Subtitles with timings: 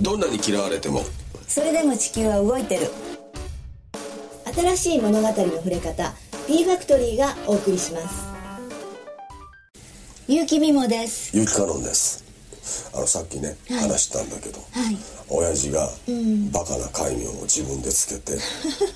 [0.00, 1.02] どんなに嫌われても。
[1.46, 2.90] それでも地球は動いてる。
[4.54, 6.12] 新しい物語の触れ方
[6.46, 8.24] P ファクトリーがお送りします。
[10.26, 11.36] 結城美もです。
[11.36, 12.24] ゆきかのんです。
[12.94, 13.88] あのさっきね、はい。
[13.90, 14.96] 話したんだけど、はい。
[15.28, 16.50] 親父がん。
[16.50, 18.38] バカな戒名を自分でつけて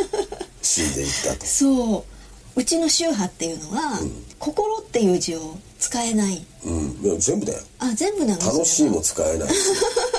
[0.62, 1.46] 死んでいったと。
[1.46, 2.04] そ
[2.56, 2.60] う。
[2.60, 4.00] うちの宗派っていうのは、
[4.38, 6.44] 心っていう字を使えない。
[6.64, 7.02] うん。
[7.02, 7.60] でも全部だよ。
[7.78, 9.54] あ全部なの楽しいもそ使えないし、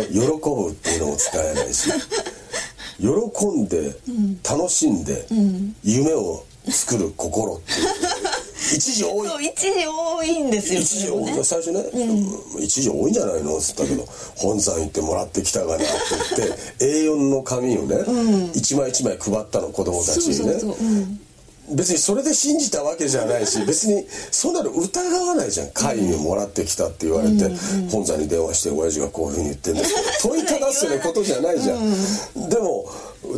[0.00, 1.90] ね、喜ぶっていうのも使えないし
[3.00, 3.06] 喜
[3.46, 3.94] んで、
[4.48, 5.26] 楽しんで、
[5.84, 7.88] 夢を作る心っていう。
[8.74, 9.46] 一時多い。
[9.46, 11.84] 一時多いんですよ一時多い、最初ね、
[12.58, 13.56] 一時多いんじゃないの？
[13.56, 14.04] っつったけど
[14.36, 15.86] 本山行ってもらってきたがなって
[16.36, 20.60] 言って A4 の紙をね、一枚一枚配ったの子供たちにね
[21.74, 25.70] 別にそれで信じたわけじゃないし別にそんなの疑わないじゃん。
[25.70, 27.48] 会議をもらってきたって言われて、
[27.90, 32.86] 本山に電話して親父がこういうふうに言ってんですけど問いただすようなことじゃないじゃん、でも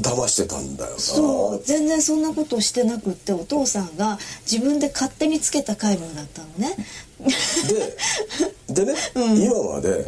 [0.01, 0.99] 騙してたんだよな。
[0.99, 1.63] そう。
[1.65, 4.19] 全然そんなことをしてなくってお父さんが
[4.51, 6.77] 自分で勝手につけた戒名だったのね。
[8.69, 10.07] ででね、今まで、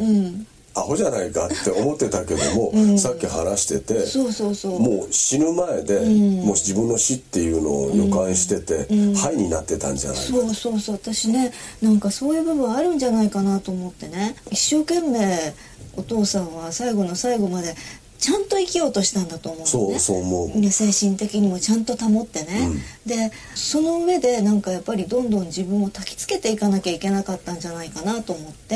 [0.75, 4.79] アホじゃないかって思ってたけども、さっき話しててそうそうそう。
[4.81, 10.95] もう死ぬ前で、もし自分の死っていうのを予感してて、肺になってたんじゃないかそうそうそう。
[10.95, 14.35] 私ねなんかそういう部分あるんじゃないかなと思ってね。
[14.49, 15.53] 一生懸命
[15.95, 17.75] お父さんは最後の最後まで
[18.17, 19.69] ちゃんと生きようとしたんだと思うのね。
[19.69, 20.59] そうそう思う。
[20.59, 22.69] ね精神的にもちゃんと保ってね、
[23.05, 28.75] でその上でなんかやっぱりどんどん自分を焚きつけていかなきゃいけなかったんじゃないかなと思って、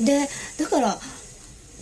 [0.00, 0.28] で
[0.60, 0.98] だから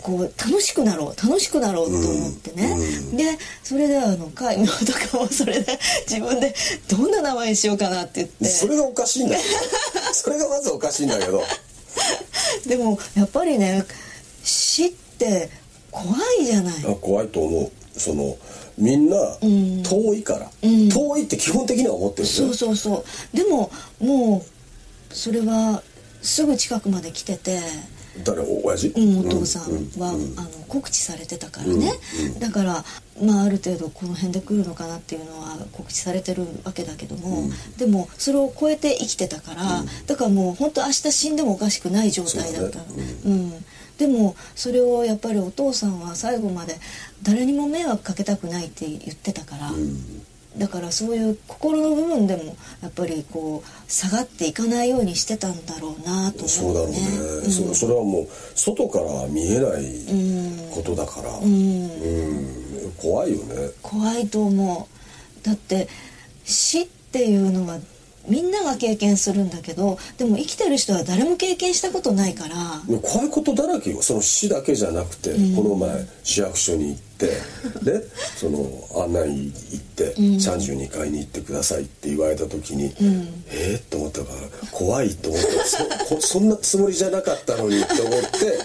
[0.03, 2.77] こう楽しくなろう楽しくなろうと思ってね、
[3.13, 6.53] でそれであの戒名 とかもそれで自分で
[6.89, 8.45] どんな名前にしようかなって言って。
[8.49, 9.41] それがおかしいんだよ
[10.13, 11.41] それがまずおかしいんだけど。
[12.67, 13.85] でもやっぱりね
[14.43, 15.49] 死って
[15.89, 16.05] 怖
[16.41, 16.73] いじゃない。
[16.85, 17.71] あ怖いと思う。
[17.97, 18.37] その
[18.77, 23.37] みんな遠いから、遠いって基本的には思ってるそうそうそう。
[23.37, 25.81] でももうそれは
[26.21, 27.61] すぐ近くまで来てて
[28.23, 28.41] 誰？
[28.41, 29.63] お親父、うん、お父さん
[29.99, 31.91] は、あの告知されてたからね、
[32.39, 32.85] だから、
[33.21, 43.15] まあ、ある程度この辺で来るのかなっていうのは告知されてるわけだけども、でもそれを超えて生きてたから、だからもう本当明日死んでもおかしくない状態だったうだね。
[43.25, 43.65] うん。
[43.97, 46.75] でもそれをやっぱりお父さんは最後まで
[47.21, 49.71] 誰にも迷惑かけたくないって言ってたから、
[50.57, 57.45] だからそういう心の部分でもやっぱりこう下がっていかないようにしてたんだろうなとそうだろうね、思うね。
[57.45, 57.51] うん。
[57.51, 62.93] そそれはもう外からは見えないことだから、うん。
[62.97, 63.71] 怖いよね。
[63.81, 64.87] 怖いと思
[65.41, 65.45] う。
[65.45, 65.87] だって
[66.45, 67.79] 死っていうのは
[68.27, 72.55] みんなが経験するんだけどでも生きてる人は誰も経験したことないから。
[72.87, 74.01] でも怖いことだらけよ。
[74.01, 77.27] その死だけじゃなくて、この前市役所に行って
[77.83, 78.05] で
[78.37, 82.93] その案内行って、32階に行ってくださいって言われた時に、
[83.51, 85.77] えっと思ったから怖いと思ってそ
[86.15, 88.59] こそんなつもりじゃなかったのにって思って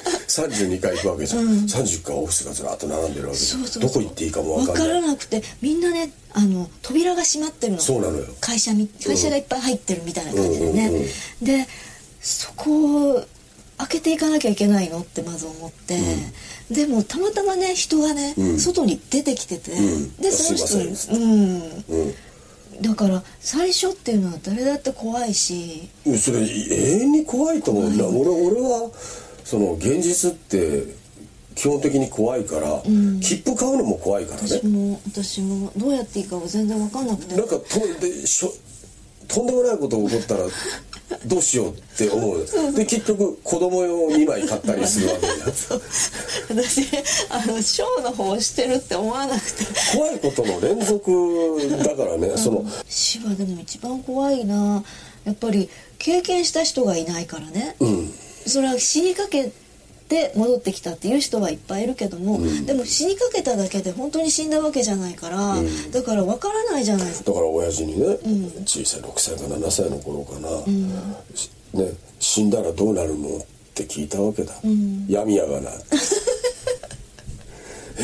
[0.47, 5.03] 32階行くわけじゃん、30階オフィスがずらっと並んでるわけそうそうどこ行っていいかも分分かかんない。
[5.03, 7.79] らなくてみんなねあの扉が閉まってるの。
[7.81, 8.27] そうなのよ。
[8.41, 11.09] 会社み会社がいっぱい入ってるみたいな感じでね、うんうんうん
[11.43, 11.67] で
[12.21, 13.25] そこを
[13.79, 16.01] 開けていかなきゃいけないのってまず思って、
[16.69, 18.59] でもたまたまね人がね、ん。
[18.59, 20.17] 外に出てきてて、ん。
[20.17, 22.15] でその人うんうん
[22.83, 26.19] だから最初っていうのは誰だって怖いしうん。
[26.19, 28.91] それ永遠に怖いと思うな俺俺は
[29.49, 30.83] その現実って
[31.55, 32.83] 基本的に怖いから、
[33.23, 34.47] 切符買うのも怖いからね。
[34.47, 37.35] 私も私もどうやっていいかが全然分かんなくて。
[37.35, 38.53] なんかとでしょ
[39.27, 40.45] とんでもないこと起こったら
[41.25, 42.47] どうしようって思う。
[42.75, 45.27] で結局子供用2枚買ったりするわけ
[46.55, 46.87] 私
[47.31, 49.65] あのショーの方をしてるって思わなくて。
[49.97, 51.11] 怖いことの連続
[51.83, 52.33] だからね。
[52.37, 54.85] その死はでも一番怖いな。
[55.25, 58.13] やっぱり経験した人がいないからね、うん
[58.49, 59.51] それは死にかけ
[60.09, 65.57] て戻ってきたっていう人はいっぱいいるけども、でも死にかけただけで本当に死んだわけじゃないから、
[65.93, 67.31] だからわからないじゃないですか。
[67.31, 68.17] だから親父にね、
[68.65, 70.49] 小さい6歳か7歳の頃かな、
[71.35, 73.41] しね、死んだらどうなるのっ
[73.75, 74.55] て聞いたわけだ、
[75.09, 75.71] 闇やがな
[78.01, 78.03] え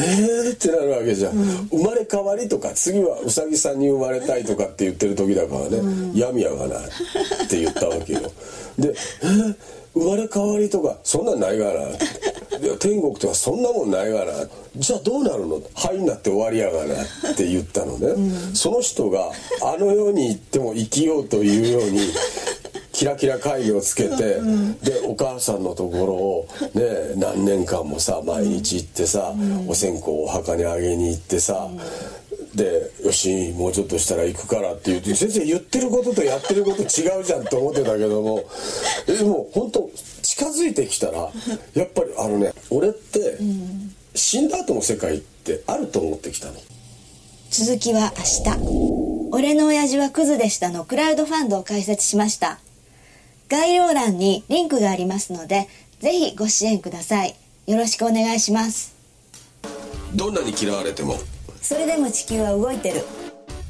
[0.50, 6.82] ーってなるわけじゃん、生まれ変わりとか次はうさぎさんに生まれたいとかって言ってる時だからね、闇やがなっ
[7.48, 8.20] て言ったわけよ。
[8.78, 8.92] で
[9.22, 9.56] 「えー
[9.94, 11.80] 生まれ変わりとかそんなんないがな」
[12.60, 14.32] いや天国とかそんなもんないがな。
[14.76, 15.60] じゃあどうなるの？
[15.74, 16.94] 灰になって終わりやがな
[17.32, 18.08] って言ったのね、
[18.54, 19.30] その人が
[19.62, 22.00] あの世に行っても生きようというように
[22.92, 24.16] キラキラ会議をつけて、
[24.82, 29.34] でお母さんのところをね何年間もさ毎日行ってさ、
[29.68, 31.68] お線香をお墓にあげに行ってさ、
[32.54, 38.44] で「よしもうちょっとしたら行くから」って言って先生言ってることとやってること違うじゃんと思ってたけども
[39.06, 39.90] でも本当
[40.22, 41.30] 近づいてきたら
[41.74, 43.38] やっぱりあのね俺って
[44.14, 46.54] 死んだ後の世界ってあると思ってきたの。
[47.50, 49.30] 続きは明日。
[49.30, 50.84] 俺の親父はクズでしたの。
[50.84, 52.58] クラウドファンドを開設しました。
[53.48, 55.68] 概要欄にリンクがありますので
[56.00, 57.36] ぜひご支援ください。
[57.66, 58.94] よろしくお願いします。
[60.14, 61.16] どんなに嫌われても
[61.64, 63.23] それでも地球は動いてる。